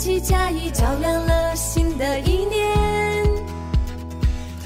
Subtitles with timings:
[0.00, 2.74] 气加以照亮了新的一年。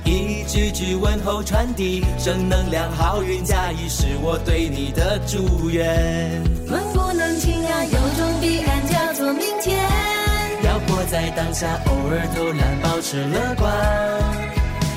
[0.04, 6.40] 一句句问候传递正能量，好运加一是我对你的祝愿。
[6.68, 9.76] 能不能停啊，有种彼岸叫做明天。
[10.62, 13.66] 要活在当下，偶尔偷懒，保持乐观。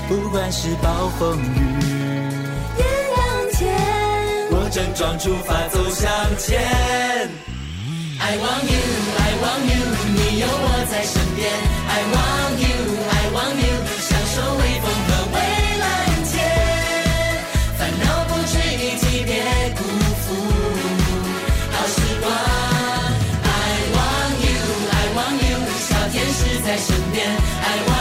[0.08, 1.42] 不管是暴风雨，
[2.78, 2.84] 也
[3.16, 3.74] 向前。
[4.52, 6.62] 我整装出发走向前。
[8.20, 8.82] I want you,
[9.20, 9.77] I want you，
[27.40, 27.97] I want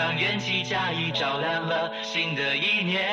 [0.00, 3.04] 上，元气加以照亮了新的一年。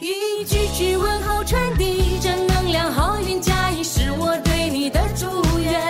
[0.00, 5.24] 一句句问候传递正能量，好运加一是我对你的祝
[5.60, 5.80] 愿。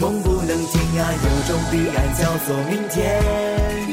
[0.00, 3.22] 梦不能停啊，有种彼岸叫做明天。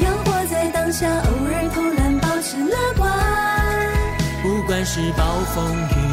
[0.01, 3.07] 要活在当下，偶尔偷懒，保持乐观。
[4.41, 5.23] 不管是暴
[5.53, 6.12] 风雨，